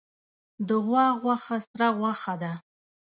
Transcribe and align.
د 0.67 0.69
غوا 0.85 1.05
غوښه 1.21 1.57
سره 1.67 1.87
غوښه 1.99 2.33
ده 2.41 2.53